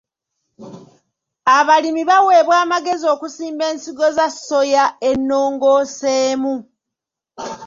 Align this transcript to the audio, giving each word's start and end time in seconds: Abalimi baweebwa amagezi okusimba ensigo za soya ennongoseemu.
Abalimi 1.57 2.01
baweebwa 2.09 2.55
amagezi 2.65 3.05
okusimba 3.13 3.63
ensigo 3.71 4.05
za 4.17 4.27
soya 4.47 4.85
ennongoseemu. 5.09 6.53